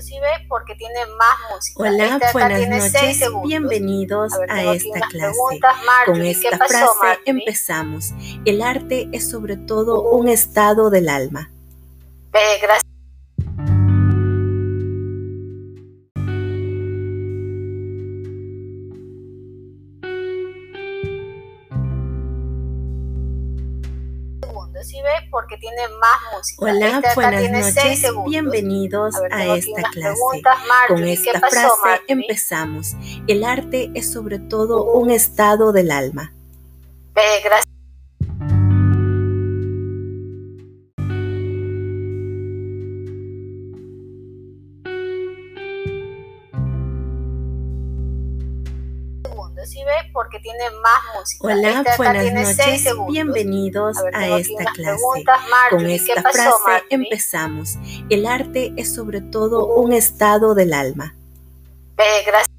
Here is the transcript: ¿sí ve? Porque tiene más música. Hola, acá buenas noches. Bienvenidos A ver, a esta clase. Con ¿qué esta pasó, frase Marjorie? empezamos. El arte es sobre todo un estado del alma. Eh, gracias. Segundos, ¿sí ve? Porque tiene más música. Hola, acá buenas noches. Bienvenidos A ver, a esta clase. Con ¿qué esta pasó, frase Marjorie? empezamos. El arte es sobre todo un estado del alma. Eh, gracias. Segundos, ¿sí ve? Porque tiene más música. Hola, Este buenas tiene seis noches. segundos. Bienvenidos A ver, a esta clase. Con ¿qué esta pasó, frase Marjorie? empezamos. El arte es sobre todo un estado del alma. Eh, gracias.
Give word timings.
¿sí 0.00 0.18
ve? 0.18 0.46
Porque 0.48 0.74
tiene 0.74 1.06
más 1.18 1.36
música. 1.54 1.82
Hola, 1.82 2.14
acá 2.16 2.32
buenas 2.32 2.92
noches. 2.92 3.20
Bienvenidos 3.44 4.32
A 4.32 4.38
ver, 4.38 4.50
a 4.50 4.72
esta 4.74 5.00
clase. 5.08 5.38
Con 6.06 6.16
¿qué 6.16 6.30
esta 6.30 6.50
pasó, 6.58 6.68
frase 6.68 6.86
Marjorie? 7.02 7.22
empezamos. 7.26 8.10
El 8.44 8.62
arte 8.62 9.08
es 9.12 9.28
sobre 9.30 9.56
todo 9.56 10.02
un 10.02 10.28
estado 10.28 10.90
del 10.90 11.08
alma. 11.08 11.50
Eh, 12.32 12.58
gracias. 12.62 12.89
Segundos, 24.80 24.86
¿sí 24.88 25.02
ve? 25.02 25.28
Porque 25.30 25.56
tiene 25.58 25.88
más 26.00 26.36
música. 26.36 26.64
Hola, 26.64 26.96
acá 26.98 27.14
buenas 27.14 27.74
noches. 27.74 28.02
Bienvenidos 28.26 29.14
A 29.14 29.20
ver, 29.20 29.32
a 29.34 29.56
esta 29.56 29.82
clase. 29.90 30.20
Con 30.88 30.98
¿qué 30.98 31.12
esta 31.12 31.40
pasó, 31.40 31.50
frase 31.50 31.76
Marjorie? 31.84 32.04
empezamos. 32.08 32.96
El 33.26 33.44
arte 33.44 33.90
es 33.94 34.10
sobre 34.12 34.38
todo 34.38 34.84
un 34.84 35.10
estado 35.10 35.72
del 35.72 35.90
alma. 35.90 36.32
Eh, 37.16 37.40
gracias. 37.44 37.79
Segundos, 49.30 49.68
¿sí 49.70 49.84
ve? 49.84 50.10
Porque 50.12 50.38
tiene 50.40 50.70
más 50.82 51.00
música. 51.18 51.44
Hola, 51.46 51.70
Este 51.80 51.96
buenas 51.96 52.22
tiene 52.22 52.46
seis 52.46 52.58
noches. 52.58 52.82
segundos. 52.82 53.12
Bienvenidos 53.12 53.98
A 53.98 54.02
ver, 54.02 54.16
a 54.16 54.38
esta 54.38 54.64
clase. 54.72 55.02
Con 55.70 55.80
¿qué 55.80 55.94
esta 55.94 56.22
pasó, 56.22 56.32
frase 56.32 56.58
Marjorie? 56.66 56.86
empezamos. 56.90 57.78
El 58.08 58.26
arte 58.26 58.72
es 58.76 58.94
sobre 58.94 59.20
todo 59.20 59.66
un 59.66 59.92
estado 59.92 60.54
del 60.54 60.72
alma. 60.72 61.14
Eh, 61.98 62.22
gracias. 62.26 62.49